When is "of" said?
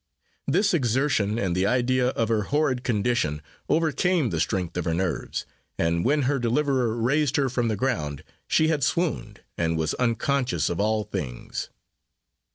2.07-2.27, 4.75-4.85, 10.71-10.79